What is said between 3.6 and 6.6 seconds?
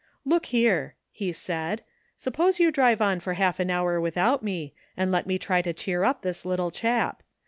hour without me, and let me try to cheer up this